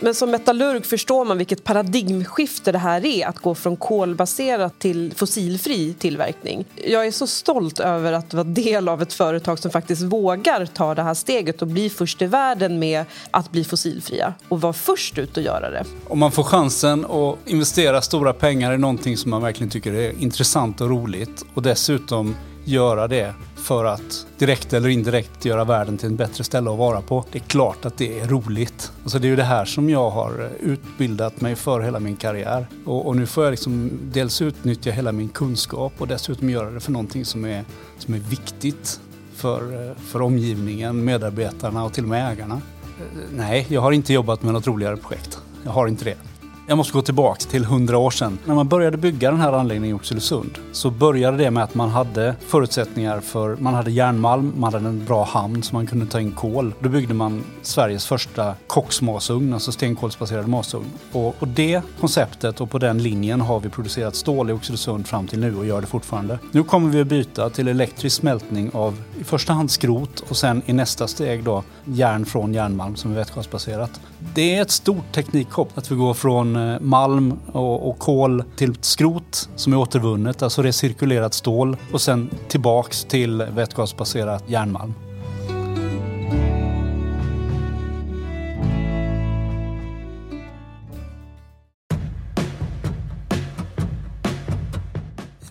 Men 0.00 0.14
som 0.14 0.30
metallurg 0.30 0.82
förstår 0.82 1.24
man 1.24 1.38
vilket 1.38 1.64
paradigmskifte 1.64 2.72
det 2.72 2.78
här 2.78 3.06
är 3.06 3.26
att 3.26 3.38
gå 3.38 3.54
från 3.54 3.76
kolbaserat 3.76 4.78
till 4.78 5.12
fossilfri 5.16 5.94
tillverkning. 5.94 6.64
Jag 6.86 7.06
är 7.06 7.10
så 7.10 7.26
stolt 7.26 7.80
över 7.80 8.12
att 8.12 8.34
vara 8.34 8.44
del 8.44 8.88
av 8.88 9.02
ett 9.02 9.12
företag 9.12 9.58
som 9.58 9.70
faktiskt 9.70 10.02
vågar 10.02 10.66
ta 10.66 10.94
det 10.94 11.02
här 11.02 11.14
steget 11.14 11.62
och 11.62 11.68
bli 11.68 11.90
först 11.90 12.22
i 12.22 12.26
världen 12.26 12.78
med 12.78 13.04
att 13.30 13.52
bli 13.52 13.64
fossilfria 13.64 14.34
och 14.48 14.60
vara 14.60 14.72
först 14.72 15.18
ut 15.18 15.38
att 15.38 15.44
göra 15.44 15.70
det. 15.70 15.84
Om 16.08 16.18
man 16.18 16.32
får 16.32 16.42
chansen 16.42 17.04
att 17.04 17.38
investera 17.44 18.02
stora 18.02 18.32
pengar 18.32 18.72
i 18.72 18.78
någonting 18.78 19.16
som 19.16 19.30
man 19.30 19.42
verkligen 19.42 19.70
tycker 19.70 19.92
är 19.92 20.22
intressant 20.22 20.80
och 20.80 20.90
roligt 20.90 21.44
och 21.54 21.62
dessutom 21.62 22.36
göra 22.68 23.08
det 23.08 23.34
för 23.56 23.84
att 23.84 24.26
direkt 24.38 24.72
eller 24.72 24.88
indirekt 24.88 25.44
göra 25.44 25.64
världen 25.64 25.98
till 25.98 26.08
ett 26.08 26.18
bättre 26.18 26.44
ställe 26.44 26.70
att 26.70 26.78
vara 26.78 27.00
på. 27.00 27.24
Det 27.32 27.38
är 27.38 27.42
klart 27.42 27.84
att 27.84 27.98
det 27.98 28.20
är 28.20 28.28
roligt. 28.28 28.92
Alltså 29.02 29.18
det 29.18 29.26
är 29.26 29.28
ju 29.28 29.36
det 29.36 29.42
här 29.42 29.64
som 29.64 29.90
jag 29.90 30.10
har 30.10 30.40
eh, 30.40 30.70
utbildat 30.70 31.40
mig 31.40 31.56
för 31.56 31.80
hela 31.80 32.00
min 32.00 32.16
karriär. 32.16 32.66
Och, 32.84 33.06
och 33.06 33.16
nu 33.16 33.26
får 33.26 33.44
jag 33.44 33.50
liksom 33.50 33.90
dels 34.12 34.42
utnyttja 34.42 34.90
hela 34.90 35.12
min 35.12 35.28
kunskap 35.28 35.92
och 35.98 36.08
dessutom 36.08 36.50
göra 36.50 36.70
det 36.70 36.80
för 36.80 36.92
någonting 36.92 37.24
som 37.24 37.44
är, 37.44 37.64
som 37.98 38.14
är 38.14 38.18
viktigt 38.18 39.00
för, 39.34 39.88
eh, 39.88 39.96
för 39.96 40.22
omgivningen, 40.22 41.04
medarbetarna 41.04 41.84
och 41.84 41.92
till 41.92 42.04
och 42.04 42.10
med 42.10 42.32
ägarna. 42.32 42.54
Eh, 43.00 43.20
nej, 43.36 43.66
jag 43.68 43.80
har 43.80 43.92
inte 43.92 44.12
jobbat 44.12 44.42
med 44.42 44.52
något 44.52 44.66
roligare 44.66 44.96
projekt. 44.96 45.38
Jag 45.64 45.70
har 45.70 45.86
inte 45.86 46.04
det. 46.04 46.16
Jag 46.68 46.78
måste 46.78 46.92
gå 46.92 47.02
tillbaka 47.02 47.40
till 47.50 47.64
hundra 47.64 47.98
år 47.98 48.10
sedan. 48.10 48.38
När 48.44 48.54
man 48.54 48.68
började 48.68 48.96
bygga 48.96 49.30
den 49.30 49.40
här 49.40 49.52
anläggningen 49.52 49.96
i 49.96 50.00
Oxelösund 50.00 50.58
så 50.72 50.90
började 50.90 51.36
det 51.36 51.50
med 51.50 51.62
att 51.62 51.74
man 51.74 51.88
hade 51.88 52.34
förutsättningar 52.46 53.20
för, 53.20 53.56
man 53.56 53.74
hade 53.74 53.90
järnmalm, 53.90 54.52
man 54.56 54.74
hade 54.74 54.88
en 54.88 55.04
bra 55.04 55.24
hamn 55.24 55.62
så 55.62 55.74
man 55.74 55.86
kunde 55.86 56.06
ta 56.06 56.20
in 56.20 56.32
kol. 56.32 56.72
Då 56.80 56.88
byggde 56.88 57.14
man 57.14 57.44
Sveriges 57.62 58.06
första 58.06 58.54
koksmasugn, 58.66 59.54
alltså 59.54 59.72
stenkolsbaserad 59.72 60.48
masugn. 60.48 60.86
Och, 61.12 61.36
och 61.38 61.48
det 61.48 61.82
konceptet 62.00 62.60
och 62.60 62.70
på 62.70 62.78
den 62.78 63.02
linjen 63.02 63.40
har 63.40 63.60
vi 63.60 63.68
producerat 63.68 64.14
stål 64.14 64.50
i 64.50 64.52
Oxelösund 64.52 65.06
fram 65.06 65.26
till 65.26 65.38
nu 65.38 65.56
och 65.56 65.66
gör 65.66 65.80
det 65.80 65.86
fortfarande. 65.86 66.38
Nu 66.52 66.62
kommer 66.62 66.90
vi 66.90 67.00
att 67.00 67.06
byta 67.06 67.50
till 67.50 67.68
elektrisk 67.68 68.16
smältning 68.16 68.70
av 68.74 69.02
i 69.20 69.24
första 69.24 69.52
hand 69.52 69.70
skrot 69.70 70.20
och 70.28 70.36
sen 70.36 70.62
i 70.66 70.72
nästa 70.72 71.08
steg 71.08 71.44
då 71.44 71.62
järn 71.84 72.26
från 72.26 72.54
järnmalm 72.54 72.96
som 72.96 73.10
är 73.10 73.14
vätgasbaserat. 73.14 74.00
Det 74.34 74.56
är 74.56 74.62
ett 74.62 74.70
stort 74.70 75.12
teknikhopp 75.12 75.78
att 75.78 75.90
vi 75.90 75.96
går 75.96 76.14
från 76.14 76.56
eh, 76.56 76.80
malm 76.80 77.38
och, 77.52 77.88
och 77.88 77.98
kol 77.98 78.44
till 78.56 78.74
skrot 78.80 79.48
som 79.56 79.72
är 79.72 79.76
återvunnet, 79.76 80.42
alltså 80.42 80.62
recirkulerat 80.62 81.34
stål 81.34 81.76
och 81.92 82.00
sen 82.00 82.30
tillbaks 82.48 83.04
till 83.04 83.42
vätgasbaserat 83.42 84.44
järnmalm. 84.46 84.94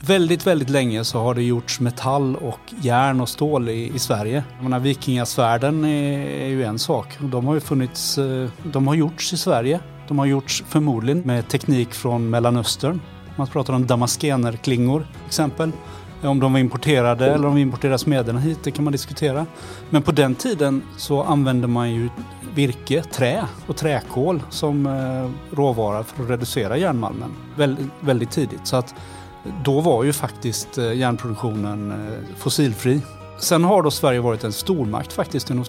Väldigt, 0.08 0.48
väldigt 0.48 0.70
länge 0.70 1.04
så 1.04 1.20
har 1.20 1.34
det 1.34 1.44
gjorts 1.44 1.80
metall 1.80 2.36
och 2.36 2.60
järn 2.82 3.22
och 3.22 3.30
stål 3.30 3.70
i, 3.70 3.92
i 3.96 4.00
Sverige. 4.00 4.44
Jag 4.56 4.64
menar, 4.64 4.80
vikingasvärden 4.80 5.86
är, 5.86 6.20
är 6.20 6.48
ju 6.48 6.64
en 6.64 6.80
sak. 6.80 7.18
De 7.20 7.48
har 7.48 7.54
ju 7.54 7.60
funnits, 7.60 8.18
eh, 8.18 8.50
de 8.64 8.88
har 8.88 8.96
gjorts 8.96 9.34
i 9.34 9.38
Sverige. 9.38 9.80
De 10.08 10.20
har 10.20 10.26
gjorts 10.26 10.64
förmodligen 10.68 11.20
med 11.20 11.48
teknik 11.48 11.94
från 11.94 12.30
Mellanöstern. 12.30 13.02
Man 13.36 13.48
pratar 13.48 13.74
om 13.74 13.88
damaskenerklingor 13.88 15.00
till 15.00 15.28
exempel. 15.28 15.72
Eh, 16.24 16.30
om 16.30 16.40
de 16.40 16.54
var 16.54 16.60
importerade 16.60 17.34
eller 17.34 17.48
om 17.48 17.56
vi 17.56 17.62
importerade 17.62 17.98
smederna 17.98 18.40
hit, 18.40 18.60
det 18.64 18.72
kan 18.72 18.84
man 18.84 18.92
diskutera. 18.92 19.46
Men 19.90 20.02
på 20.02 20.12
den 20.12 20.36
tiden 20.36 20.82
så 20.98 21.24
använde 21.24 21.68
man 21.68 21.92
ju 21.92 22.10
virke, 22.56 23.04
trä 23.04 23.46
och 23.68 23.76
träkol 23.76 24.42
som 24.50 24.86
eh, 24.86 25.56
råvara 25.56 26.04
för 26.04 26.24
att 26.24 26.30
reducera 26.30 26.78
järnmalmen 26.78 27.32
väldigt, 27.56 27.88
väldigt 28.00 28.32
tidigt. 28.32 28.68
Så 28.68 28.76
att 28.76 28.96
då 29.64 29.82
var 29.82 30.04
ju 30.04 30.14
faktiskt 30.14 30.78
eh, 30.78 30.94
järnproduktionen 30.94 31.92
eh, 31.92 32.36
fossilfri. 32.38 33.02
Sen 33.40 33.64
har 33.64 33.84
då 33.84 33.92
Sverige 33.92 34.20
varit 34.20 34.44
en 34.44 34.54
stormakt 34.54 35.14
faktiskt 35.14 35.50
inom 35.50 35.66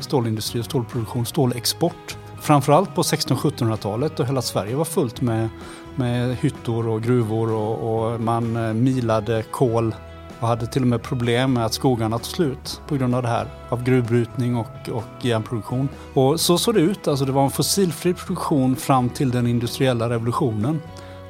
stålindustri 0.00 0.60
och 0.60 0.64
stålproduktion, 0.64 1.26
stålexport. 1.26 2.16
Framförallt 2.40 2.94
på 2.94 3.02
1600-1700-talet 3.02 4.16
då 4.16 4.24
hela 4.24 4.42
Sverige 4.42 4.76
var 4.76 4.84
fullt 4.84 5.20
med, 5.20 5.48
med 5.96 6.36
hyttor 6.36 6.88
och 6.88 7.02
gruvor 7.02 7.52
och, 7.52 8.12
och, 8.12 8.20
man 8.20 8.56
eh, 8.56 8.72
milade 8.72 9.42
kol 9.50 9.94
och 10.40 10.48
hade 10.48 10.66
till 10.66 10.82
och 10.82 10.88
med 10.88 11.02
problem 11.02 11.52
med 11.52 11.64
att 11.66 11.74
skogarna 11.74 12.18
tog 12.18 12.26
slut 12.26 12.80
på 12.88 12.96
grund 12.96 13.14
av 13.14 13.22
det 13.22 13.28
här. 13.28 13.46
Av 13.68 13.84
gruvbrytning 13.84 14.56
och, 14.56 14.88
och 14.92 15.24
järnproduktion. 15.24 15.88
Och 16.14 16.40
så 16.40 16.58
såg 16.58 16.74
det 16.74 16.80
ut. 16.80 17.08
Alltså 17.08 17.24
det 17.24 17.32
var 17.32 17.44
en 17.44 17.50
fossilfri 17.50 18.14
produktion 18.14 18.76
fram 18.76 19.08
till 19.08 19.30
den 19.30 19.46
industriella 19.46 20.10
revolutionen 20.10 20.80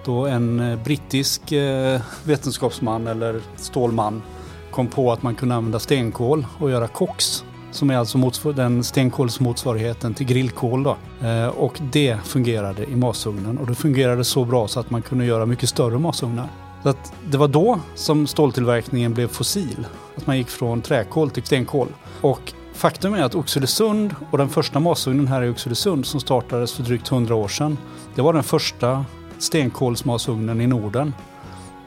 då 0.04 0.26
en 0.26 0.60
eh, 0.60 0.82
brittisk 0.82 1.52
eh, 1.52 2.00
vetenskapsman 2.24 3.06
eller 3.06 3.40
stålman 3.56 4.22
kom 4.70 4.86
på 4.86 5.12
att 5.12 5.22
man 5.22 5.34
kunde 5.34 5.54
använda 5.54 5.78
stenkol 5.78 6.46
och 6.58 6.70
göra 6.70 6.88
koks 6.88 7.44
som 7.70 7.90
är 7.90 7.96
alltså 7.96 8.52
den 8.52 8.84
stenkolsmotsvarigheten 8.84 10.14
till 10.14 10.26
grillkol. 10.26 10.82
Då. 10.82 10.96
Eh, 11.26 11.46
och 11.46 11.80
det 11.92 12.18
fungerade 12.24 12.84
i 12.84 12.96
masugnen 12.96 13.58
och 13.58 13.66
det 13.66 13.74
fungerade 13.74 14.24
så 14.24 14.44
bra 14.44 14.68
så 14.68 14.80
att 14.80 14.90
man 14.90 15.02
kunde 15.02 15.24
göra 15.24 15.46
mycket 15.46 15.68
större 15.68 15.98
masugnar. 15.98 16.48
Så 16.82 16.88
att 16.88 17.12
det 17.30 17.38
var 17.38 17.48
då 17.48 17.80
som 17.94 18.26
ståltillverkningen 18.26 19.14
blev 19.14 19.28
fossil. 19.28 19.86
Att 20.16 20.26
man 20.26 20.38
gick 20.38 20.48
från 20.48 20.82
träkol 20.82 21.30
till 21.30 21.42
stenkol. 21.42 21.88
Och 22.20 22.52
faktum 22.74 23.14
är 23.14 23.22
att 23.22 23.34
Oxelösund 23.34 24.14
och 24.30 24.38
den 24.38 24.48
första 24.48 24.80
masugnen 24.80 25.26
här 25.26 25.42
i 25.42 25.48
Oxelösund 25.48 26.06
som 26.06 26.20
startades 26.20 26.72
för 26.72 26.82
drygt 26.82 27.12
100 27.12 27.34
år 27.34 27.48
sedan. 27.48 27.78
Det 28.14 28.22
var 28.22 28.32
den 28.32 28.42
första 28.42 29.04
stenkolsmasugnen 29.40 30.60
i 30.60 30.66
Norden. 30.66 31.14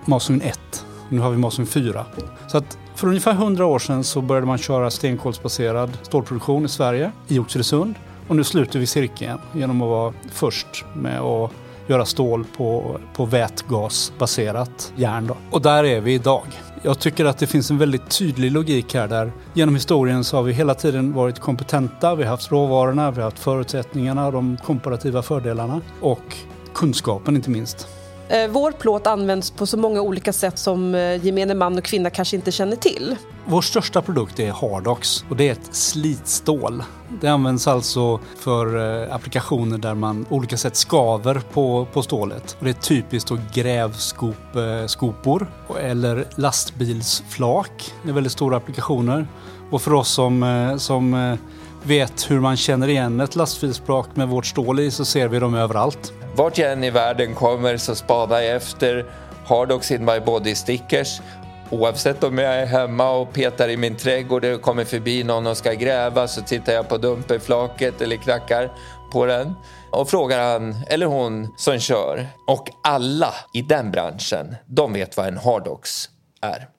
Masugn 0.06 0.42
1. 0.42 0.86
Nu 1.10 1.20
har 1.20 1.30
vi 1.30 1.38
masugn 1.38 1.68
4. 1.68 2.06
Så 2.48 2.58
att 2.58 2.78
för 2.96 3.08
ungefär 3.08 3.32
100 3.32 3.66
år 3.66 3.80
sedan 3.80 4.04
så 4.04 4.22
började 4.22 4.48
man 4.48 4.58
köra 4.58 4.92
stenkolsbaserad 4.92 5.98
stålproduktion 6.02 6.66
i 6.66 6.70
Sverige, 6.70 7.12
i 7.28 7.40
Oxelösund. 7.40 7.96
Och 8.28 8.36
nu 8.36 8.44
sluter 8.44 8.80
vi 8.80 8.86
cirkeln 8.86 9.40
genom 9.54 9.82
att 9.82 9.90
vara 9.90 10.14
först 10.32 10.86
med 10.96 11.20
att 11.20 11.52
göra 11.88 12.06
stål 12.06 12.46
på, 12.58 13.00
på 13.16 13.26
vätgasbaserat 13.26 14.94
järn. 14.96 15.28
Då. 15.28 15.38
Och 15.52 15.62
där 15.62 15.84
är 15.84 16.02
vi 16.02 16.14
idag. 16.14 16.44
Jag 16.82 17.00
tycker 17.00 17.26
att 17.26 17.38
det 17.38 17.48
finns 17.48 17.72
en 17.72 17.78
väldigt 17.78 18.10
tydlig 18.10 18.52
logik 18.52 18.94
här 18.94 19.08
där 19.08 19.32
genom 19.54 19.76
historien 19.76 20.24
så 20.24 20.38
har 20.38 20.44
vi 20.44 20.54
hela 20.54 20.76
tiden 20.76 21.14
varit 21.14 21.40
kompetenta. 21.40 22.16
Vi 22.16 22.24
har 22.24 22.32
haft 22.32 22.52
råvarorna, 22.52 23.12
vi 23.12 23.18
har 23.18 23.24
haft 23.24 23.40
förutsättningarna, 23.40 24.32
de 24.32 24.58
komparativa 24.58 25.22
fördelarna 25.22 25.82
och 26.02 26.38
kunskapen 26.74 27.36
inte 27.36 27.50
minst. 27.50 27.88
Eh, 28.34 28.48
vår 28.50 28.72
plåt 28.72 29.08
används 29.08 29.52
på 29.52 29.66
så 29.66 29.78
många 29.78 30.02
olika 30.02 30.34
sätt 30.34 30.60
som 30.60 30.96
eh, 30.96 31.26
gemene 31.26 31.54
man 31.54 31.78
och 31.78 31.84
kvinna 31.84 32.10
kanske 32.10 32.36
inte 32.36 32.52
känner 32.52 32.76
till. 32.76 33.16
Vår 33.46 33.62
största 33.62 34.02
produkt 34.02 34.40
är 34.40 34.52
Hardox 34.52 35.26
och 35.30 35.36
det 35.36 35.48
är 35.48 35.52
ett 35.52 35.76
slitstål. 35.76 36.84
Det 37.22 37.28
används 37.28 37.68
alltså 37.68 38.20
för 38.38 39.02
eh, 39.04 39.16
applikationer 39.16 39.78
där 39.78 39.94
man 39.94 40.26
på 40.26 40.36
olika 40.36 40.58
sätt 40.58 40.76
skaver 40.76 41.42
på, 41.54 41.88
på 41.94 42.04
stålet. 42.04 42.56
Och 42.60 42.66
det 42.66 42.72
är 42.72 42.74
typiskt 42.82 43.30
då 43.30 43.38
grävskopor 43.54 45.48
eller 45.82 46.28
lastbilsflak. 46.36 47.94
Det 48.04 48.10
är 48.10 48.14
väldigt 48.14 48.34
stora 48.34 48.58
applikationer. 48.58 49.28
Och 49.70 49.82
för 49.82 49.94
oss 49.94 50.10
som, 50.10 50.76
som 50.80 51.38
vet 51.84 52.32
hur 52.32 52.40
man 52.40 52.58
känner 52.58 52.88
igen 52.88 53.20
ett 53.20 53.36
lastbilsflak 53.36 54.08
med 54.14 54.28
vårt 54.28 54.46
stål 54.46 54.80
i 54.80 54.92
så 54.92 55.06
ser 55.06 55.28
vi 55.28 55.40
dem 55.40 55.56
överallt. 55.56 56.14
Vart 56.36 56.58
jag 56.58 56.72
än 56.72 56.84
i 56.84 56.90
världen 56.90 57.36
kommer 57.36 57.78
så 57.78 57.96
spadar 57.96 58.40
jag 58.40 58.56
efter 58.56 59.06
Hardox 59.46 59.92
in 59.92 60.06
my 60.06 60.20
body 60.20 60.56
stickers. 60.56 61.22
Oavsett 61.70 62.24
om 62.24 62.38
jag 62.38 62.56
är 62.56 62.66
hemma 62.66 63.12
och 63.12 63.34
petar 63.34 63.70
i 63.70 63.78
min 63.78 63.96
trädgård 63.96 64.46
och 64.46 64.62
kommer 64.62 64.86
förbi 64.86 65.24
någon 65.24 65.48
och 65.48 65.58
ska 65.58 65.74
gräva 65.74 66.28
så 66.28 66.42
tittar 66.42 66.74
jag 66.74 66.90
på 66.90 66.98
dumperflaket 66.98 68.02
eller 68.02 68.16
knackar 68.16 68.72
på 69.12 69.26
den 69.26 69.54
och 69.92 70.10
frågar 70.10 70.52
han 70.54 70.76
eller 70.88 71.06
hon 71.06 71.54
som 71.58 71.80
kör. 71.80 72.28
Och 72.48 72.70
alla 72.84 73.34
i 73.54 73.62
den 73.62 73.92
branschen, 73.92 74.56
de 74.66 74.94
vet 74.94 75.18
vad 75.18 75.28
en 75.28 75.38
Hardox 75.38 76.10
är. 76.42 76.73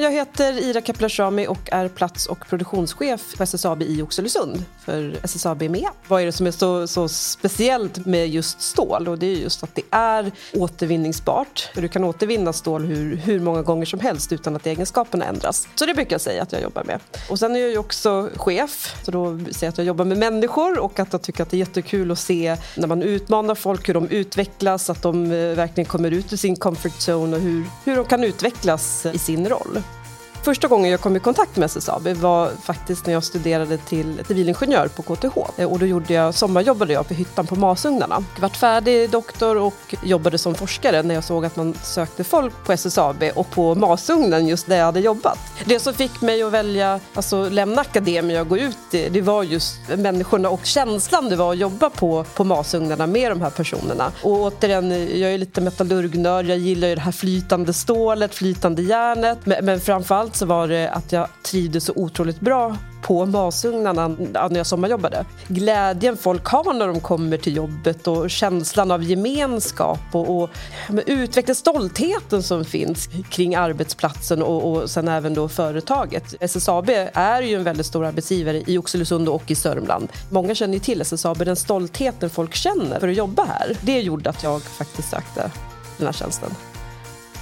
Jag 0.00 0.10
heter 0.10 0.58
Ira 0.58 0.80
Kaplasrami 0.80 1.46
och 1.46 1.72
är 1.72 1.88
plats 1.88 2.26
och 2.26 2.48
produktionschef 2.48 3.36
på 3.36 3.42
SSAB 3.42 3.82
i 3.82 4.02
Oxelösund 4.02 4.64
för 4.84 5.16
SSAB 5.22 5.62
med. 5.62 5.86
Vad 6.08 6.22
är 6.22 6.26
det 6.26 6.32
som 6.32 6.46
är 6.46 6.50
så, 6.50 6.86
så 6.86 7.08
speciellt 7.08 8.06
med 8.06 8.28
just 8.28 8.60
stål? 8.60 9.08
Och 9.08 9.18
det 9.18 9.26
är 9.26 9.36
just 9.36 9.62
att 9.62 9.74
det 9.74 9.82
är 9.90 10.32
återvinningsbart. 10.54 11.70
Du 11.74 11.88
kan 11.88 12.04
återvinna 12.04 12.52
stål 12.52 12.84
hur, 12.84 13.16
hur 13.16 13.40
många 13.40 13.62
gånger 13.62 13.86
som 13.86 14.00
helst 14.00 14.32
utan 14.32 14.56
att 14.56 14.66
egenskaperna 14.66 15.24
ändras. 15.24 15.68
Så 15.74 15.86
det 15.86 15.94
brukar 15.94 16.14
jag 16.14 16.20
säga 16.20 16.42
att 16.42 16.52
jag 16.52 16.62
jobbar 16.62 16.84
med. 16.84 17.00
Och 17.30 17.38
sen 17.38 17.56
är 17.56 17.60
jag 17.60 17.70
ju 17.70 17.78
också 17.78 18.30
chef, 18.36 18.96
så 19.04 19.10
då 19.10 19.38
säger 19.38 19.56
jag 19.60 19.68
att 19.68 19.78
jag 19.78 19.86
jobbar 19.86 20.04
med 20.04 20.18
människor 20.18 20.78
och 20.78 20.98
att 20.98 21.12
jag 21.12 21.22
tycker 21.22 21.42
att 21.42 21.50
det 21.50 21.56
är 21.56 21.58
jättekul 21.58 22.10
att 22.10 22.18
se 22.18 22.56
när 22.76 22.88
man 22.88 23.02
utmanar 23.02 23.54
folk, 23.54 23.88
hur 23.88 23.94
de 23.94 24.08
utvecklas, 24.08 24.90
att 24.90 25.02
de 25.02 25.24
eh, 25.24 25.30
verkligen 25.30 25.86
kommer 25.88 26.10
ut 26.10 26.32
ur 26.32 26.36
sin 26.36 26.56
comfort 26.56 26.98
zone 26.98 27.36
och 27.36 27.42
hur, 27.42 27.64
hur 27.84 27.96
de 27.96 28.04
kan 28.04 28.24
utvecklas 28.24 29.06
i 29.06 29.18
sin 29.18 29.48
roll. 29.48 29.82
Första 30.42 30.68
gången 30.68 30.90
jag 30.90 31.00
kom 31.00 31.16
i 31.16 31.20
kontakt 31.20 31.56
med 31.56 31.66
SSAB 31.66 32.08
var 32.08 32.50
faktiskt 32.62 33.06
när 33.06 33.12
jag 33.12 33.24
studerade 33.24 33.76
till 33.76 34.22
civilingenjör 34.28 34.88
på 34.88 35.02
KTH. 35.02 35.38
Eh, 35.56 35.72
och 35.72 35.78
då 35.78 35.86
gjorde 35.86 36.14
jag, 36.14 36.34
sommarjobbade 36.34 36.92
jag 36.92 37.08
på 37.08 37.14
hyttan 37.14 37.46
på 37.46 37.56
masugnarna. 37.56 38.24
Jag 38.34 38.42
vart 38.42 38.56
färdig 38.56 39.10
doktor 39.10 39.56
och 39.56 39.94
jobbade 40.02 40.38
som 40.38 40.54
forskare 40.54 41.02
när 41.02 41.14
jag 41.14 41.24
såg 41.24 41.44
att 41.44 41.56
man 41.56 41.74
sökte 41.82 42.24
folk 42.24 42.64
på 42.64 42.72
SSAB 42.72 43.24
och 43.34 43.50
på 43.50 43.74
masugnen 43.74 44.46
just 44.46 44.66
där 44.66 44.76
jag 44.76 44.84
hade 44.84 45.00
jobbat. 45.00 45.38
Det 45.64 45.80
som 45.80 45.94
fick 45.94 46.20
mig 46.20 46.42
att 46.42 46.52
välja, 46.52 47.00
alltså 47.14 47.48
lämna 47.48 47.80
akademin 47.80 48.40
och 48.40 48.48
gå 48.48 48.58
ut, 48.58 48.76
det 48.90 49.20
var 49.20 49.42
just 49.42 49.76
människorna 49.96 50.50
och 50.50 50.66
känslan 50.66 51.28
det 51.28 51.36
var 51.36 51.52
att 51.52 51.58
jobba 51.58 51.90
på, 51.90 52.24
på 52.34 52.44
masugnarna 52.44 53.06
med 53.06 53.30
de 53.30 53.40
här 53.40 53.50
personerna. 53.50 54.12
Och 54.22 54.40
återigen, 54.40 54.90
jag 55.20 55.34
är 55.34 55.38
lite 55.38 55.60
metallurgnörd, 55.60 56.46
jag 56.46 56.58
gillar 56.58 56.88
ju 56.88 56.94
det 56.94 57.00
här 57.00 57.12
flytande 57.12 57.72
stålet, 57.72 58.34
flytande 58.34 58.82
järnet, 58.82 59.38
men, 59.44 59.64
men 59.64 59.80
framförallt 59.80 60.29
så 60.36 60.46
var 60.46 60.68
det 60.68 60.90
att 60.90 61.12
jag 61.12 61.28
trivdes 61.42 61.84
så 61.84 61.92
otroligt 61.96 62.40
bra 62.40 62.76
på 63.02 63.26
masugnarna 63.26 64.08
när 64.08 64.56
jag 64.56 64.66
sommarjobbade. 64.66 65.24
Glädjen 65.48 66.16
folk 66.16 66.46
har 66.46 66.74
när 66.74 66.86
de 66.86 67.00
kommer 67.00 67.36
till 67.36 67.56
jobbet 67.56 68.06
och 68.06 68.30
känslan 68.30 68.90
av 68.90 69.02
gemenskap 69.02 70.00
och, 70.12 70.42
och 70.42 70.50
utveckla 71.06 71.54
stoltheten 71.54 72.42
som 72.42 72.64
finns 72.64 73.08
kring 73.30 73.54
arbetsplatsen 73.54 74.42
och, 74.42 74.70
och 74.70 74.90
sen 74.90 75.08
även 75.08 75.34
då 75.34 75.48
företaget. 75.48 76.34
SSAB 76.40 76.90
är 77.12 77.42
ju 77.42 77.56
en 77.56 77.64
väldigt 77.64 77.86
stor 77.86 78.04
arbetsgivare 78.04 78.62
i 78.66 78.78
Oxelösund 78.78 79.28
och 79.28 79.50
i 79.50 79.54
Sörmland. 79.54 80.08
Många 80.30 80.54
känner 80.54 80.74
ju 80.74 80.80
till 80.80 81.00
SSAB, 81.00 81.38
den 81.38 81.56
stoltheten 81.56 82.30
folk 82.30 82.54
känner 82.54 83.00
för 83.00 83.08
att 83.08 83.16
jobba 83.16 83.44
här. 83.44 83.76
Det 83.80 84.00
gjorde 84.00 84.30
att 84.30 84.42
jag 84.42 84.62
faktiskt 84.62 85.10
sökte 85.10 85.50
den 85.98 86.06
här 86.06 86.12
tjänsten. 86.12 86.50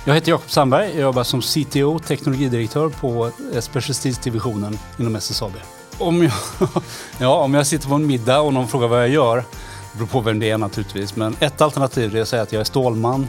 Jag 0.08 0.14
heter 0.14 0.30
Jakob 0.30 0.50
Sandberg. 0.50 0.90
Jag 0.90 1.00
jobbar 1.00 1.24
som 1.24 1.42
CTO, 1.42 1.98
teknologidirektör 1.98 2.88
på 2.88 3.30
Specialistdivisionen 3.60 4.78
inom 4.98 5.16
SSAB. 5.16 5.52
Om 5.98 6.22
jag, 6.22 6.32
ja, 7.18 7.34
om 7.34 7.54
jag 7.54 7.66
sitter 7.66 7.88
på 7.88 7.94
en 7.94 8.06
middag 8.06 8.40
och 8.40 8.54
någon 8.54 8.68
frågar 8.68 8.88
vad 8.88 9.00
jag 9.00 9.08
gör, 9.08 9.36
det 9.36 9.44
beror 9.98 10.06
på 10.06 10.20
vem 10.20 10.38
det 10.38 10.50
är 10.50 10.58
naturligtvis, 10.58 11.16
men 11.16 11.36
ett 11.40 11.60
alternativ 11.60 12.16
är 12.16 12.22
att 12.22 12.28
säga 12.28 12.42
att 12.42 12.52
jag 12.52 12.60
är 12.60 12.64
stålman. 12.64 13.28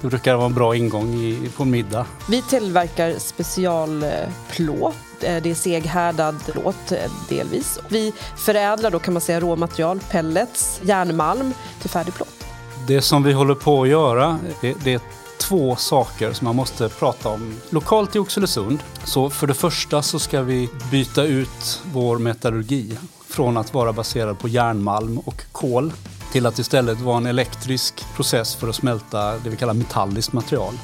Det 0.00 0.08
brukar 0.08 0.34
vara 0.34 0.46
en 0.46 0.54
bra 0.54 0.76
ingång 0.76 1.14
i, 1.14 1.50
på 1.56 1.62
en 1.62 1.70
middag. 1.70 2.06
Vi 2.28 2.42
tillverkar 2.42 3.14
specialplåt. 3.18 4.94
Det 5.20 5.46
är 5.46 5.54
seghärdad 5.54 6.36
plåt 6.44 6.92
delvis. 7.28 7.78
Vi 7.88 8.12
förädlar 8.36 8.90
då 8.90 8.98
kan 8.98 9.14
man 9.14 9.20
säga 9.20 9.40
råmaterial, 9.40 10.00
pellets, 10.10 10.80
järnmalm 10.82 11.54
till 11.80 11.90
färdig 11.90 12.14
plåt. 12.14 12.46
Det 12.86 13.02
som 13.02 13.22
vi 13.22 13.32
håller 13.32 13.54
på 13.54 13.82
att 13.82 13.88
göra, 13.88 14.38
det, 14.60 14.74
det 14.84 14.94
är 14.94 15.00
två 15.48 15.76
saker 15.76 16.32
som 16.32 16.44
man 16.44 16.56
måste 16.56 16.88
prata 16.88 17.28
om 17.28 17.54
lokalt 17.70 18.16
i 18.16 18.18
Oxelösund. 18.18 18.78
Så 19.04 19.30
för 19.30 19.46
det 19.46 19.54
första 19.54 20.02
så 20.02 20.18
ska 20.18 20.42
vi 20.42 20.68
byta 20.90 21.24
ut 21.24 21.82
vår 21.92 22.18
metallurgi 22.18 22.98
från 23.28 23.56
att 23.56 23.74
vara 23.74 23.92
baserad 23.92 24.38
på 24.38 24.48
järnmalm 24.48 25.18
och 25.18 25.42
kol 25.52 25.92
till 26.32 26.46
att 26.46 26.58
istället 26.58 27.00
vara 27.00 27.16
en 27.16 27.26
elektrisk 27.26 28.14
process 28.14 28.54
för 28.54 28.68
att 28.68 28.74
smälta 28.74 29.38
det 29.38 29.50
vi 29.50 29.56
kallar 29.56 29.74
metalliskt 29.74 30.32
material. 30.32 30.74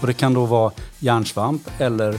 Och 0.00 0.06
det 0.06 0.14
kan 0.14 0.34
då 0.34 0.44
vara 0.44 0.72
järnsvamp 0.98 1.62
eller 1.78 2.14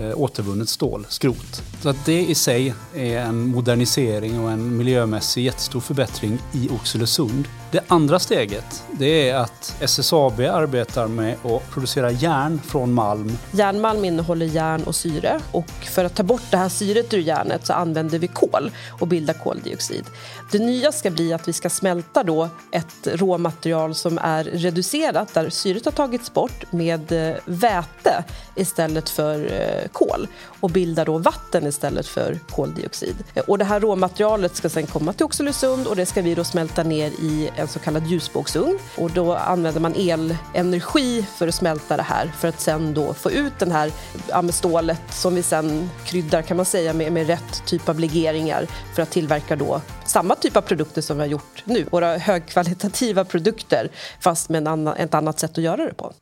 eh, 0.00 0.12
återvunnet 0.14 0.68
stål, 0.68 1.06
skrot. 1.08 1.62
Så 1.82 1.88
att 1.88 2.04
det 2.04 2.26
i 2.26 2.34
sig 2.34 2.74
är 2.94 3.18
en 3.18 3.46
modernisering 3.46 4.40
och 4.40 4.50
en 4.50 4.76
miljömässig 4.76 5.44
jättestor 5.44 5.80
förbättring 5.80 6.38
i 6.52 6.68
Oxelösund. 6.68 7.48
Det 7.74 7.80
andra 7.88 8.18
steget 8.18 8.84
det 8.92 9.28
är 9.28 9.34
att 9.34 9.76
SSAB 9.80 10.40
arbetar 10.40 11.08
med 11.08 11.34
att 11.44 11.70
producera 11.70 12.10
järn 12.10 12.60
från 12.64 12.92
malm. 12.92 13.38
Järnmalm 13.52 14.04
innehåller 14.04 14.46
järn 14.46 14.82
och 14.82 14.94
syre 14.94 15.40
och 15.52 15.68
för 15.68 16.04
att 16.04 16.14
ta 16.14 16.22
bort 16.22 16.42
det 16.50 16.56
här 16.56 16.68
syret 16.68 17.14
ur 17.14 17.18
järnet 17.18 17.66
så 17.66 17.72
använder 17.72 18.18
vi 18.18 18.26
kol 18.28 18.70
och 19.00 19.08
bildar 19.08 19.34
koldioxid. 19.34 20.04
Det 20.50 20.58
nya 20.58 20.92
ska 20.92 21.10
bli 21.10 21.32
att 21.32 21.48
vi 21.48 21.52
ska 21.52 21.70
smälta 21.70 22.22
då 22.22 22.48
ett 22.70 23.06
råmaterial 23.06 23.94
som 23.94 24.18
är 24.18 24.44
reducerat 24.44 25.34
där 25.34 25.50
syret 25.50 25.84
har 25.84 25.92
tagits 25.92 26.32
bort 26.32 26.72
med 26.72 27.12
eh, 27.12 27.36
väte 27.44 28.24
istället 28.54 29.08
för 29.08 29.52
eh, 29.52 29.88
kol 29.92 30.28
och 30.60 30.70
bildar 30.70 31.04
då 31.04 31.18
vatten 31.18 31.66
istället 31.66 32.06
för 32.06 32.38
koldioxid. 32.50 33.16
Och 33.46 33.58
det 33.58 33.64
här 33.64 33.80
råmaterialet 33.80 34.56
ska 34.56 34.68
sen 34.68 34.86
komma 34.86 35.12
till 35.12 35.26
Oxelösund 35.26 35.86
och 35.86 35.96
det 35.96 36.06
ska 36.06 36.22
vi 36.22 36.34
då 36.34 36.44
smälta 36.44 36.82
ner 36.82 37.10
i 37.10 37.50
eh, 37.56 37.63
en 37.64 37.68
så 37.68 37.78
kallad 37.78 38.06
ljusbågsugn. 38.06 38.78
Och 38.96 39.10
då 39.10 39.34
använder 39.34 39.80
man 39.80 39.94
elenergi 39.94 41.22
för 41.22 41.48
att 41.48 41.54
smälta 41.54 41.96
det 41.96 42.02
här 42.02 42.26
för 42.26 42.48
att 42.48 42.60
sen 42.60 42.94
då 42.94 43.14
få 43.14 43.30
ut 43.30 43.58
den 43.58 43.72
här 43.72 43.92
ja, 44.28 44.52
stålet 44.52 45.02
som 45.10 45.34
vi 45.34 45.42
sen 45.42 45.90
kryddar 46.04 46.42
kan 46.42 46.56
man 46.56 46.66
säga 46.66 46.92
med, 46.92 47.12
med 47.12 47.26
rätt 47.26 47.66
typ 47.66 47.88
av 47.88 48.00
legeringar 48.00 48.66
för 48.94 49.02
att 49.02 49.10
tillverka 49.10 49.56
då 49.56 49.80
samma 50.04 50.34
typ 50.34 50.56
av 50.56 50.60
produkter 50.60 51.02
som 51.02 51.16
vi 51.16 51.22
har 51.22 51.28
gjort 51.28 51.62
nu. 51.64 51.86
Våra 51.90 52.16
högkvalitativa 52.16 53.24
produkter 53.24 53.88
fast 54.20 54.48
med 54.48 54.58
en 54.58 54.66
annan, 54.66 54.96
ett 54.96 55.14
annat 55.14 55.38
sätt 55.38 55.58
att 55.58 55.64
göra 55.64 55.86
det 55.86 55.94
på. 55.94 56.12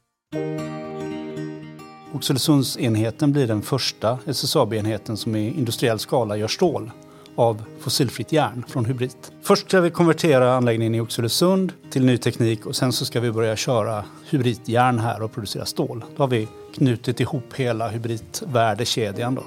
Oxelösundsenheten 2.14 3.32
blir 3.32 3.46
den 3.46 3.62
första 3.62 4.18
SSAB-enheten 4.26 5.16
som 5.16 5.36
i 5.36 5.48
industriell 5.58 5.98
skala 5.98 6.36
gör 6.36 6.48
stål 6.48 6.90
av 7.37 7.62
fossilfritt 7.81 8.32
järn 8.32 8.64
från 8.69 8.84
hybrit. 8.84 9.32
Först 9.43 9.69
ska 9.69 9.81
vi 9.81 9.90
konvertera 9.90 10.55
anläggningen 10.55 10.94
i 10.94 11.00
Oxelösund 11.00 11.73
till 11.90 12.05
ny 12.05 12.19
teknik 12.19 12.67
och 12.67 12.76
sen 12.76 12.93
så 12.93 13.05
ska 13.05 13.20
vi 13.20 13.32
börja 13.32 13.56
köra 13.56 14.05
hybridjärn 14.31 14.99
här 14.99 15.23
och 15.23 15.32
producera 15.32 15.67
stål. 15.67 16.05
Då 16.17 16.23
har 16.23 16.29
vi 16.29 16.49
knutit 16.75 17.20
ihop 17.20 17.55
hela 17.55 17.88
hybridvärdekedjan. 17.88 19.34
Då. 19.34 19.43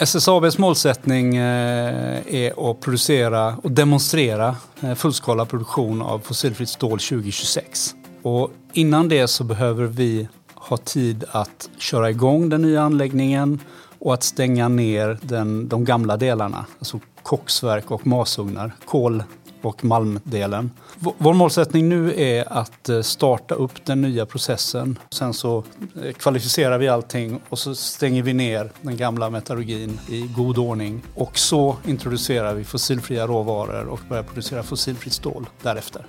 SSABs 0.00 0.58
målsättning 0.58 1.36
eh, 1.36 2.34
är 2.34 2.70
att 2.70 2.80
producera 2.80 3.56
och 3.56 3.70
demonstrera 3.70 4.56
fullskalig 4.74 4.98
fullskala 4.98 5.46
produktion 5.46 6.02
av 6.02 6.18
fossilfritt 6.18 6.68
stål 6.68 6.98
2026. 6.98 7.94
Och 8.22 8.50
innan 8.72 9.08
det 9.08 9.28
så 9.28 9.44
behöver 9.44 9.84
vi 9.84 10.28
ha 10.68 10.76
tid 10.76 11.24
att 11.30 11.70
köra 11.78 12.10
igång 12.10 12.48
den 12.48 12.62
nya 12.62 12.82
anläggningen 12.82 13.60
och 13.98 14.14
att 14.14 14.22
stänga 14.22 14.68
ner 14.68 15.18
den, 15.22 15.68
de 15.68 15.84
gamla 15.84 16.16
delarna, 16.16 16.66
alltså 16.78 17.00
koksverk 17.22 17.90
och 17.90 18.06
masugnar, 18.06 18.72
kol 18.84 19.22
och 19.62 19.84
malmdelen. 19.84 20.70
Vår 20.98 21.34
målsättning 21.34 21.88
nu 21.88 22.20
är 22.20 22.52
att 22.52 22.88
eh, 22.88 23.00
starta 23.00 23.54
upp 23.54 23.84
den 23.84 24.02
nya 24.02 24.26
processen. 24.26 24.98
Sen 25.10 25.34
så 25.34 25.64
eh, 26.04 26.12
kvalificerar 26.12 26.78
vi 26.78 26.88
allting 26.88 27.40
och 27.48 27.58
så 27.58 27.74
stänger 27.74 28.22
vi 28.22 28.32
ner 28.32 28.70
den 28.80 28.96
gamla 28.96 29.30
metallurgin 29.30 29.98
i 30.08 30.20
god 30.36 30.58
ordning. 30.58 31.02
Och 31.14 31.38
så 31.38 31.76
introducerar 31.86 32.54
vi 32.54 32.64
fossilfria 32.64 33.26
råvaror 33.26 33.86
och 33.86 34.00
börjar 34.08 34.22
producera 34.22 34.62
fossilfritt 34.62 35.12
stål 35.12 35.46
därefter. 35.62 36.06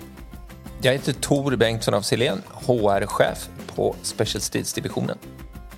Jag 0.82 0.92
heter 0.92 1.12
Tor 1.12 1.56
Bengtsson 1.56 1.94
af 1.94 2.04
Silén, 2.04 2.42
HR-chef 2.66 3.48
på 3.74 3.96
Special 4.02 4.40
Steels-divisionen. 4.40 5.18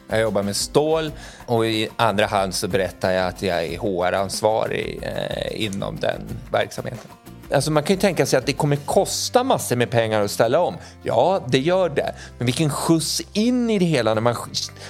Jag 0.09 0.21
jobbar 0.21 0.43
med 0.43 0.57
stål 0.57 1.13
och 1.47 1.67
i 1.67 1.89
andra 1.97 2.27
hand 2.27 2.55
så 2.55 2.69
berättar 2.69 3.11
jag 3.11 3.27
att 3.27 3.43
jag 3.43 3.65
är 3.65 3.79
HR-ansvarig 3.79 5.01
eh, 5.03 5.65
inom 5.65 5.97
den 5.97 6.23
verksamheten. 6.53 7.11
Alltså 7.55 7.71
man 7.71 7.83
kan 7.83 7.97
ju 7.97 8.01
tänka 8.01 8.27
sig 8.27 8.39
att 8.39 8.47
det 8.47 8.53
kommer 8.53 8.77
kosta 8.77 9.45
massor 9.45 9.77
med 9.77 9.91
pengar 9.91 10.21
att 10.21 10.31
ställa 10.31 10.61
om. 10.61 10.77
Ja, 11.03 11.45
det 11.49 11.59
gör 11.59 11.89
det. 11.89 12.15
Men 12.39 12.47
vilken 12.47 12.71
skjuts 12.71 13.23
in 13.33 13.71
i 13.71 13.79
det 13.79 13.85
hela 13.85 14.15
när 14.15 14.21
man 14.21 14.37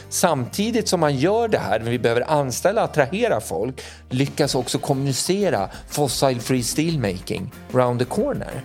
samtidigt 0.09 0.89
som 0.89 1.01
man 1.01 1.17
gör 1.17 1.49
det 1.49 1.59
här, 1.59 1.81
när 1.81 1.91
vi 1.91 1.99
behöver 1.99 2.31
anställa, 2.31 2.83
attrahera 2.83 3.41
folk, 3.41 3.83
lyckas 4.11 4.55
också 4.55 4.79
kommunicera 4.79 5.71
fossil 5.89 6.41
free 6.41 6.63
steelmaking 6.63 7.53
round 7.73 7.99
the 7.99 8.05
corner 8.05 8.63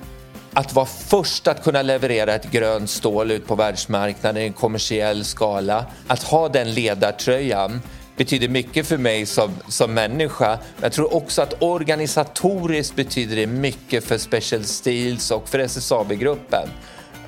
att 0.58 0.74
vara 0.74 0.86
först 0.86 1.48
att 1.48 1.64
kunna 1.64 1.82
leverera 1.82 2.36
ett 2.36 2.52
grönt 2.52 2.90
stål 2.90 3.32
ut 3.32 3.48
på 3.48 3.56
världsmarknaden 3.56 4.44
i 4.44 4.46
en 4.46 4.54
kommersiell 4.54 5.26
skala, 5.26 5.86
att 6.08 6.24
ha 6.24 6.50
den 6.50 6.74
ledartröjan 6.74 7.82
betyder 8.16 8.48
mycket 8.48 8.88
för 8.88 8.98
mig 8.98 9.26
som, 9.26 9.52
som 9.68 9.94
människa. 9.94 10.60
Jag 10.82 10.92
tror 10.92 11.16
också 11.16 11.42
att 11.42 11.62
organisatoriskt 11.62 12.96
betyder 12.96 13.36
det 13.36 13.48
mycket 13.48 14.04
för 14.04 14.18
Special 14.18 14.64
Steels 14.64 15.32
och 15.32 15.50
för 15.50 15.60
SSAB-gruppen 15.60 16.70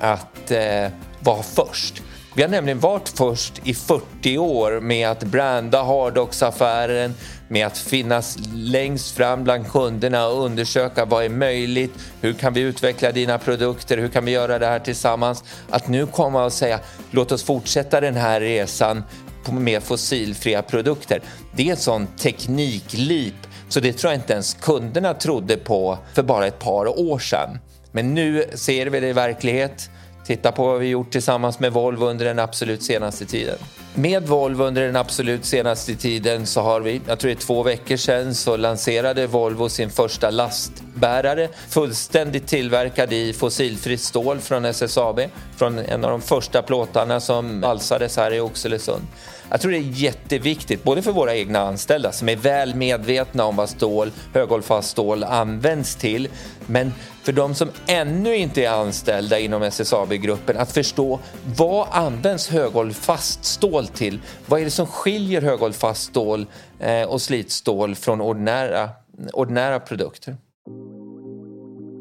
att 0.00 0.50
eh, 0.50 0.88
vara 1.20 1.42
först. 1.42 2.02
Vi 2.34 2.42
har 2.42 2.48
nämligen 2.48 2.80
varit 2.80 3.08
först 3.08 3.60
i 3.64 3.74
40 3.74 4.38
år 4.38 4.80
med 4.80 5.08
att 5.08 5.22
branda 5.24 5.82
Hardox-affären, 5.82 7.14
med 7.50 7.66
att 7.66 7.78
finnas 7.78 8.38
längst 8.54 9.16
fram 9.16 9.44
bland 9.44 9.70
kunderna 9.70 10.26
och 10.26 10.44
undersöka 10.44 11.04
vad 11.04 11.24
är 11.24 11.28
möjligt, 11.28 11.92
hur 12.20 12.32
kan 12.32 12.52
vi 12.52 12.60
utveckla 12.60 13.12
dina 13.12 13.38
produkter, 13.38 13.98
hur 13.98 14.08
kan 14.08 14.24
vi 14.24 14.30
göra 14.30 14.58
det 14.58 14.66
här 14.66 14.78
tillsammans? 14.78 15.44
Att 15.70 15.88
nu 15.88 16.06
komma 16.06 16.44
och 16.44 16.52
säga 16.52 16.80
låt 17.10 17.32
oss 17.32 17.42
fortsätta 17.42 18.00
den 18.00 18.16
här 18.16 18.40
resan 18.40 19.02
med 19.50 19.82
fossilfria 19.82 20.62
produkter. 20.62 21.22
Det 21.56 21.68
är 21.68 21.72
ett 21.72 21.78
sånt 21.78 22.18
tekniklip 22.18 23.34
så 23.68 23.80
det 23.80 23.92
tror 23.92 24.12
jag 24.12 24.20
inte 24.20 24.32
ens 24.32 24.54
kunderna 24.54 25.14
trodde 25.14 25.56
på 25.56 25.98
för 26.14 26.22
bara 26.22 26.46
ett 26.46 26.58
par 26.58 27.00
år 27.00 27.18
sedan. 27.18 27.58
Men 27.92 28.14
nu 28.14 28.44
ser 28.54 28.86
vi 28.86 29.00
det 29.00 29.08
i 29.08 29.12
verklighet 29.12 29.90
Titta 30.30 30.52
på 30.52 30.66
vad 30.66 30.80
vi 30.80 30.88
gjort 30.88 31.12
tillsammans 31.12 31.60
med 31.60 31.72
Volvo 31.72 32.06
under 32.06 32.24
den 32.24 32.38
absolut 32.38 32.82
senaste 32.82 33.26
tiden. 33.26 33.58
Med 33.94 34.28
Volvo 34.28 34.64
under 34.64 34.82
den 34.82 34.96
absolut 34.96 35.44
senaste 35.44 35.94
tiden 35.94 36.46
så 36.46 36.60
har 36.60 36.80
vi, 36.80 37.00
jag 37.06 37.18
tror 37.18 37.28
det 37.28 37.34
är 37.34 37.46
två 37.46 37.62
veckor 37.62 37.96
sedan, 37.96 38.34
så 38.34 38.56
lanserade 38.56 39.26
Volvo 39.26 39.68
sin 39.68 39.90
första 39.90 40.30
lastbärare 40.30 41.48
fullständigt 41.68 42.46
tillverkad 42.46 43.12
i 43.12 43.32
fossilfritt 43.32 44.00
stål 44.00 44.38
från 44.38 44.64
SSAB, 44.64 45.20
från 45.56 45.78
en 45.78 46.04
av 46.04 46.10
de 46.10 46.20
första 46.20 46.62
plåtarna 46.62 47.20
som 47.20 47.64
alsades 47.64 48.16
här 48.16 48.34
i 48.34 48.40
Oxelösund. 48.40 49.02
Jag 49.50 49.60
tror 49.60 49.72
det 49.72 49.78
är 49.78 49.92
jätteviktigt, 50.02 50.84
både 50.84 51.02
för 51.02 51.12
våra 51.12 51.36
egna 51.36 51.60
anställda 51.60 52.12
som 52.12 52.28
är 52.28 52.36
väl 52.36 52.74
medvetna 52.74 53.44
om 53.44 53.56
vad 53.56 53.68
stål, 53.68 54.12
höghållfast 54.34 54.90
stål 54.90 55.24
används 55.24 55.96
till, 55.96 56.28
men 56.70 56.92
för 57.22 57.32
de 57.32 57.54
som 57.54 57.68
ännu 57.86 58.36
inte 58.36 58.64
är 58.64 58.70
anställda 58.70 59.38
inom 59.38 59.62
SSAB-gruppen 59.62 60.56
att 60.56 60.72
förstå 60.72 61.20
vad 61.56 61.88
används 61.90 62.48
höghållfast 62.48 63.44
stål 63.44 63.86
till? 63.86 64.20
Vad 64.46 64.60
är 64.60 64.64
det 64.64 64.70
som 64.70 64.86
skiljer 64.86 65.42
höghållfast 65.42 66.02
stål 66.02 66.46
eh, 66.78 67.02
och 67.02 67.22
slitstål 67.22 67.94
från 67.94 68.20
ordinära, 68.20 68.90
ordinära 69.32 69.80
produkter? 69.80 70.36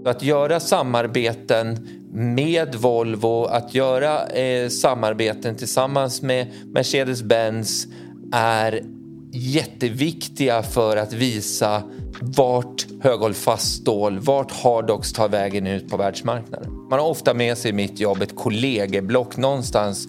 Att 0.06 0.24
göra 0.24 0.60
samarbeten 0.60 1.88
med 2.12 2.76
Volvo, 2.76 3.46
att 3.46 3.74
göra 3.74 4.28
eh, 4.28 4.70
samarbeten 4.70 5.56
tillsammans 5.56 6.22
med 6.22 6.48
Mercedes-Benz 6.66 7.88
är 8.34 8.99
jätteviktiga 9.32 10.64
för 10.64 10.98
att 10.98 11.14
visa 11.14 11.84
vart 12.22 12.88
höghållfast 13.02 13.82
stål, 13.82 14.20
vart 14.20 14.52
Hardox 14.52 15.14
tar 15.14 15.30
vägen 15.30 15.68
ut 15.68 15.90
på 15.90 15.98
världsmarknaden. 15.98 16.74
Man 16.90 17.00
har 17.00 17.08
ofta 17.08 17.34
med 17.34 17.58
sig 17.58 17.70
i 17.70 17.74
mitt 17.74 18.00
jobb 18.00 18.22
ett 18.22 18.36
kollegieblock 18.36 19.38
någonstans 19.38 20.08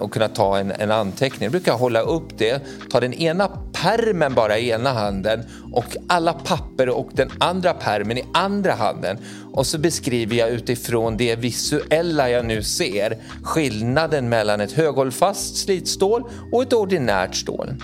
och 0.00 0.12
kunna 0.12 0.28
ta 0.28 0.58
en, 0.58 0.70
en 0.70 0.90
anteckning. 0.90 1.42
Jag 1.42 1.52
brukar 1.52 1.72
hålla 1.72 2.00
upp 2.00 2.38
det, 2.38 2.62
ta 2.90 3.00
den 3.00 3.14
ena 3.14 3.48
permen 3.72 4.34
bara 4.34 4.58
i 4.58 4.70
ena 4.70 4.92
handen 4.92 5.42
och 5.72 5.96
alla 6.06 6.32
papper 6.32 6.88
och 6.88 7.08
den 7.12 7.30
andra 7.38 7.72
permen 7.72 8.18
i 8.18 8.24
andra 8.34 8.72
handen. 8.72 9.18
Och 9.52 9.66
så 9.66 9.78
beskriver 9.78 10.36
jag 10.36 10.50
utifrån 10.50 11.16
det 11.16 11.36
visuella 11.36 12.30
jag 12.30 12.44
nu 12.44 12.62
ser 12.62 13.18
skillnaden 13.42 14.28
mellan 14.28 14.60
ett 14.60 14.72
höghållfast 14.72 15.56
slitstål 15.56 16.24
och 16.52 16.62
ett 16.62 16.72
ordinärt 16.72 17.34
stål. 17.34 17.74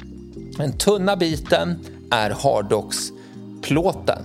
Den 0.57 0.73
tunna 0.73 1.17
biten 1.17 1.79
är 2.11 2.31
Hardox-plåten. 2.31 4.23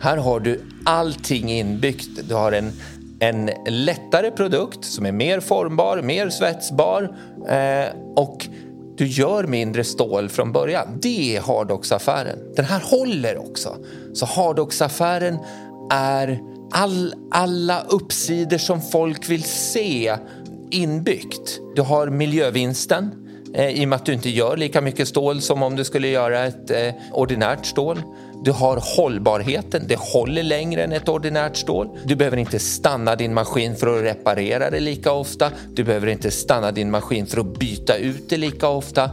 Här 0.00 0.16
har 0.16 0.40
du 0.40 0.60
allting 0.84 1.50
inbyggt. 1.50 2.28
Du 2.28 2.34
har 2.34 2.52
en, 2.52 2.72
en 3.20 3.50
lättare 3.66 4.30
produkt 4.30 4.84
som 4.84 5.06
är 5.06 5.12
mer 5.12 5.40
formbar, 5.40 6.02
mer 6.02 6.30
svetsbar 6.30 7.16
eh, 7.48 7.86
och 8.16 8.46
du 8.96 9.06
gör 9.06 9.44
mindre 9.44 9.84
stål 9.84 10.28
från 10.28 10.52
början. 10.52 10.98
Det 11.02 11.36
är 11.36 11.40
Hardox-affären. 11.40 12.38
Den 12.56 12.64
här 12.64 12.80
håller 12.80 13.38
också. 13.38 13.76
Så 14.14 14.26
Hardox-affären 14.26 15.38
är 15.90 16.40
all, 16.72 17.14
alla 17.30 17.82
uppsidor 17.82 18.58
som 18.58 18.82
folk 18.82 19.30
vill 19.30 19.44
se 19.44 20.16
inbyggt. 20.70 21.60
Du 21.76 21.82
har 21.82 22.06
miljövinsten 22.10 23.25
Eh, 23.56 23.70
i 23.70 23.84
och 23.84 23.88
med 23.88 23.96
att 23.96 24.06
du 24.06 24.12
inte 24.12 24.30
gör 24.30 24.56
lika 24.56 24.80
mycket 24.80 25.08
stål 25.08 25.40
som 25.40 25.62
om 25.62 25.76
du 25.76 25.84
skulle 25.84 26.08
göra 26.08 26.44
ett 26.44 26.70
eh, 26.70 26.94
ordinärt 27.12 27.66
stål. 27.66 28.02
Du 28.44 28.52
har 28.52 28.96
hållbarheten, 28.96 29.82
det 29.88 29.98
håller 29.98 30.42
längre 30.42 30.84
än 30.84 30.92
ett 30.92 31.08
ordinärt 31.08 31.56
stål. 31.56 31.88
Du 32.04 32.16
behöver 32.16 32.36
inte 32.36 32.58
stanna 32.58 33.16
din 33.16 33.34
maskin 33.34 33.76
för 33.76 33.98
att 33.98 34.04
reparera 34.04 34.70
det 34.70 34.80
lika 34.80 35.12
ofta. 35.12 35.50
Du 35.72 35.84
behöver 35.84 36.06
inte 36.06 36.30
stanna 36.30 36.72
din 36.72 36.90
maskin 36.90 37.26
för 37.26 37.40
att 37.40 37.58
byta 37.58 37.96
ut 37.96 38.28
det 38.28 38.36
lika 38.36 38.68
ofta. 38.68 39.10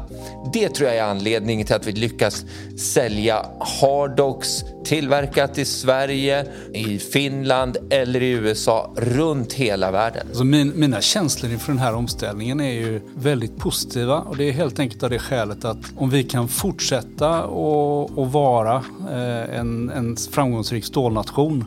Det 0.54 0.70
tror 0.70 0.90
jag 0.90 0.98
är 0.98 1.04
anledningen 1.04 1.66
till 1.66 1.76
att 1.76 1.88
vi 1.88 1.92
lyckas 1.92 2.46
sälja 2.78 3.46
Hardox 3.82 4.64
tillverkat 4.84 5.58
i 5.58 5.66
Sverige, 5.66 6.46
i 6.74 7.00
Finland 7.00 7.78
eller 7.90 8.22
i 8.24 8.30
USA, 8.30 8.94
runt 8.96 9.54
hela 9.54 9.92
världen. 9.92 10.28
Alltså 10.28 10.44
min, 10.44 10.80
mina 10.80 11.02
känslor 11.02 11.52
inför 11.52 11.72
den 11.72 11.80
här 11.80 11.96
omställningen 11.96 12.62
är 12.62 12.74
ju 12.74 13.02
väldigt 13.16 13.58
positiva 13.58 14.20
och 14.20 14.38
det 14.38 14.50
är 14.50 14.52
helt 14.52 14.80
enkelt 14.80 15.04
av 15.04 15.10
det 15.10 15.20
skälet 15.20 15.66
att 15.66 15.78
om 15.98 16.10
vi 16.10 16.24
kan 16.24 16.48
fortsätta 16.48 17.44
och, 17.44 18.32
vara 18.32 18.84
eh, 19.12 19.13
Eh, 19.14 19.60
en, 19.60 19.90
en 19.90 20.16
framgångsrik 20.16 20.86
stålnation 20.86 21.66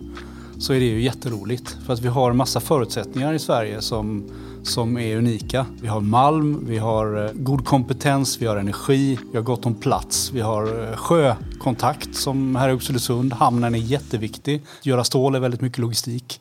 så 0.59 0.73
är 0.73 0.81
det 0.81 0.87
ju 0.87 1.03
jätteroligt. 1.03 1.77
För 1.87 1.93
att 1.93 2.01
vi 2.01 2.09
har 2.09 2.31
en 2.31 2.37
massa 2.37 2.61
förutsättningar 2.61 3.35
i 3.35 3.39
Sverige 3.39 3.81
som 3.81 4.31
som 4.67 4.99
är 4.99 5.17
unika. 5.17 5.67
Vi 5.81 5.89
har 5.89 6.01
malm, 6.01 6.65
vi 6.67 6.79
har 6.79 7.25
eh, 7.25 7.31
god 7.35 7.65
kompetens, 7.65 8.43
vi 8.43 8.47
har 8.47 8.57
energi, 8.57 9.19
vi 9.31 9.37
har 9.37 9.45
gott 9.45 9.67
om 9.67 9.75
plats, 9.75 10.31
vi 10.33 10.41
har 10.41 10.91
eh, 10.91 10.97
sjökontakt 10.97 12.15
som 12.15 12.57
här 12.57 12.69
i 12.69 12.73
Oxelösund. 12.73 13.33
Hamnen 13.33 13.75
är 13.75 13.79
jätteviktig. 13.79 14.63
Att 14.79 14.87
göra 14.87 15.05
stål 15.05 15.35
är 15.35 15.41
väldigt 15.41 15.61
mycket 15.61 15.79
logistik. 15.79 16.41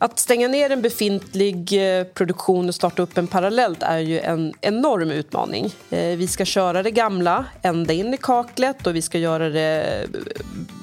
Att 0.00 0.18
stänga 0.18 0.48
ner 0.48 0.70
en 0.70 0.82
befintlig 0.82 1.72
eh, 1.72 2.04
produktion 2.04 2.68
och 2.68 2.74
starta 2.74 3.02
upp 3.02 3.18
en 3.18 3.26
parallellt 3.26 3.82
är 3.82 3.98
ju 3.98 4.20
en 4.20 4.52
enorm 4.60 5.10
utmaning. 5.10 5.74
Eh, 5.90 6.16
vi 6.16 6.26
ska 6.26 6.44
köra 6.44 6.82
det 6.82 6.90
gamla 6.90 7.44
ända 7.62 7.92
in 7.92 8.14
i 8.14 8.16
kaklet 8.16 8.86
och 8.86 8.96
vi 8.96 9.02
ska 9.02 9.18
göra 9.18 9.48
det 9.48 10.02
eh, 10.02 10.20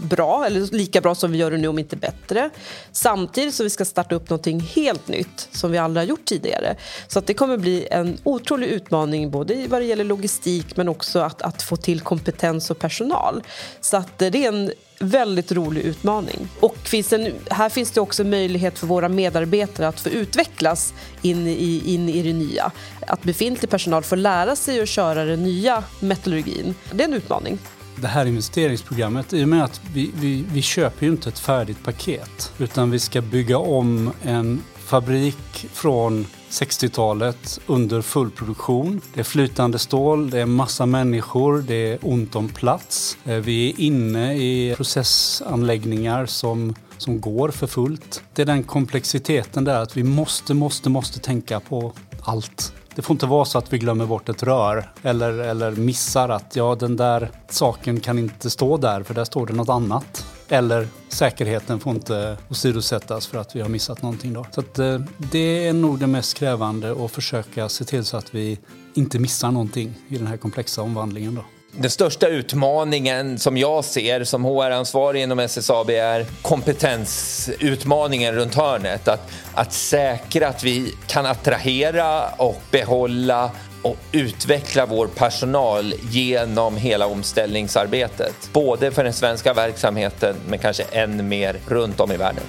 bra, 0.09 0.45
eller 0.45 0.75
lika 0.75 1.01
bra 1.01 1.15
som 1.15 1.31
vi 1.31 1.37
gör 1.37 1.51
det 1.51 1.57
nu 1.57 1.67
om 1.67 1.79
inte 1.79 1.95
bättre. 1.95 2.49
Samtidigt 2.91 3.53
som 3.53 3.63
vi 3.63 3.69
ska 3.69 3.85
starta 3.85 4.15
upp 4.15 4.29
någonting 4.29 4.59
helt 4.59 5.07
nytt 5.07 5.47
som 5.51 5.71
vi 5.71 5.77
aldrig 5.77 6.01
har 6.01 6.09
gjort 6.09 6.25
tidigare. 6.25 6.75
Så 7.07 7.19
att 7.19 7.27
det 7.27 7.33
kommer 7.33 7.57
bli 7.57 7.87
en 7.91 8.17
otrolig 8.23 8.67
utmaning 8.67 9.31
både 9.31 9.67
vad 9.67 9.81
det 9.81 9.85
gäller 9.85 10.03
logistik 10.03 10.77
men 10.77 10.89
också 10.89 11.19
att, 11.19 11.41
att 11.41 11.61
få 11.61 11.75
till 11.75 12.01
kompetens 12.01 12.71
och 12.71 12.79
personal. 12.79 13.43
Så 13.81 13.97
att 13.97 14.17
det 14.17 14.27
är 14.27 14.47
en 14.47 14.71
väldigt 14.99 15.51
rolig 15.51 15.81
utmaning. 15.81 16.47
Och 16.59 16.77
finns 16.77 17.13
en, 17.13 17.33
här 17.49 17.69
finns 17.69 17.91
det 17.91 18.01
också 18.01 18.23
möjlighet 18.23 18.79
för 18.79 18.87
våra 18.87 19.09
medarbetare 19.09 19.87
att 19.87 19.99
få 19.99 20.09
utvecklas 20.09 20.93
in 21.21 21.47
i, 21.47 21.81
in 21.85 22.09
i 22.09 22.23
det 22.23 22.33
nya. 22.33 22.71
Att 23.07 23.23
befintlig 23.23 23.69
personal 23.69 24.03
får 24.03 24.17
lära 24.17 24.55
sig 24.55 24.81
att 24.81 24.89
köra 24.89 25.25
den 25.25 25.43
nya 25.43 25.83
metallurgin. 25.99 26.75
Det 26.91 27.03
är 27.03 27.07
en 27.07 27.13
utmaning. 27.13 27.57
Det 27.95 28.07
här 28.07 28.25
investeringsprogrammet, 28.25 29.33
i 29.33 29.43
och 29.43 29.47
med 29.47 29.63
att 29.63 29.81
vi, 29.93 30.11
vi, 30.15 30.45
vi 30.53 30.61
köper 30.61 31.05
ju 31.05 31.11
inte 31.11 31.29
ett 31.29 31.39
färdigt 31.39 31.83
paket 31.83 32.53
utan 32.57 32.91
vi 32.91 32.99
ska 32.99 33.21
bygga 33.21 33.57
om 33.57 34.11
en 34.23 34.61
fabrik 34.75 35.67
från 35.73 36.25
60-talet 36.49 37.59
under 37.67 38.01
full 38.01 38.31
produktion. 38.31 39.01
Det 39.13 39.19
är 39.19 39.23
flytande 39.23 39.79
stål, 39.79 40.29
det 40.29 40.39
är 40.39 40.45
massa 40.45 40.85
människor, 40.85 41.63
det 41.67 41.91
är 41.91 41.99
ont 42.01 42.35
om 42.35 42.49
plats. 42.49 43.17
Eh, 43.25 43.35
vi 43.35 43.69
är 43.69 43.79
inne 43.79 44.35
i 44.35 44.73
processanläggningar 44.75 46.25
som 46.25 46.75
som 46.97 47.21
går 47.21 47.49
för 47.49 47.67
fullt. 47.67 48.23
Det 48.33 48.41
är 48.41 48.45
den 48.45 48.63
komplexiteten 48.63 49.63
där 49.63 49.79
att 49.79 49.97
vi 49.97 50.03
måste, 50.03 50.53
måste, 50.53 50.89
måste 50.89 51.19
tänka 51.19 51.59
på 51.59 51.93
allt. 52.21 52.73
Det 52.95 53.01
får 53.01 53.13
inte 53.13 53.25
vara 53.25 53.45
så 53.45 53.57
att 53.57 53.73
vi 53.73 53.77
glömmer 53.77 54.05
bort 54.05 54.29
ett 54.29 54.43
rör 54.43 54.91
eller, 55.01 55.39
eller 55.39 55.71
missar 55.71 56.29
att 56.29 56.55
ja, 56.55 56.75
den 56.75 56.95
där 56.95 57.31
saken 57.49 57.99
kan 57.99 58.19
inte 58.19 58.49
stå 58.49 58.77
där 58.77 59.03
för 59.03 59.13
där 59.13 59.25
står 59.25 59.45
det 59.45 59.53
något 59.53 59.69
annat. 59.69 60.25
Eller 60.49 60.87
säkerheten 61.09 61.79
får 61.79 61.93
inte 61.93 62.37
åsidosättas 62.49 63.27
för 63.27 63.37
att 63.37 63.55
vi 63.55 63.61
har 63.61 63.69
missat 63.69 64.01
någonting. 64.01 64.33
Då. 64.33 64.45
Så 64.51 64.59
att, 64.59 64.79
eh, 64.79 64.99
det 65.17 65.67
är 65.67 65.73
nog 65.73 65.99
det 65.99 66.07
mest 66.07 66.37
krävande 66.37 67.05
att 67.05 67.11
försöka 67.11 67.69
se 67.69 67.85
till 67.85 68.05
så 68.05 68.17
att 68.17 68.35
vi 68.35 68.59
inte 68.93 69.19
missar 69.19 69.51
någonting 69.51 69.93
i 70.09 70.17
den 70.17 70.27
här 70.27 70.37
komplexa 70.37 70.81
omvandlingen. 70.81 71.35
Då. 71.35 71.45
Den 71.77 71.89
största 71.89 72.27
utmaningen 72.27 73.39
som 73.39 73.57
jag 73.57 73.85
ser 73.85 74.23
som 74.23 74.45
HR-ansvarig 74.45 75.23
inom 75.23 75.39
SSAB 75.39 75.89
är 75.89 76.25
kompetensutmaningen 76.41 78.35
runt 78.35 78.55
hörnet. 78.55 79.07
Att, 79.07 79.31
att 79.53 79.73
säkra 79.73 80.47
att 80.47 80.63
vi 80.63 80.93
kan 81.07 81.25
attrahera 81.25 82.29
och 82.29 82.61
behålla 82.71 83.51
och 83.85 83.97
utveckla 84.11 84.85
vår 84.85 85.07
personal 85.07 85.93
genom 86.09 86.77
hela 86.77 87.07
omställningsarbetet. 87.07 88.49
Både 88.53 88.91
för 88.91 89.03
den 89.03 89.13
svenska 89.13 89.53
verksamheten 89.53 90.35
men 90.47 90.59
kanske 90.59 90.83
än 90.83 91.29
mer 91.29 91.59
runt 91.67 91.99
om 91.99 92.11
i 92.11 92.17
världen. 92.17 92.43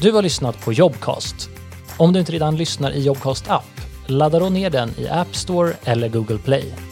Du 0.00 0.12
har 0.12 0.22
lyssnat 0.22 0.60
på 0.64 0.72
Jobcast. 0.72 1.50
Om 1.96 2.12
du 2.12 2.20
inte 2.20 2.32
redan 2.32 2.56
lyssnar 2.56 2.90
i 2.90 3.02
Jobcast 3.02 3.50
app, 3.50 3.80
ladda 4.06 4.38
då 4.38 4.48
ner 4.48 4.70
den 4.70 4.90
i 4.98 5.08
App 5.08 5.36
Store 5.36 5.72
eller 5.84 6.08
Google 6.08 6.38
Play. 6.38 6.87